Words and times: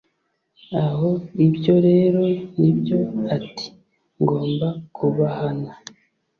Ah 0.81 1.03
ibyo 1.45 1.75
rero 1.87 2.21
ni 2.57 2.69
byo 2.77 2.99
ati 3.35 3.67
ngomba 4.21 4.67
kubahana 4.95 5.71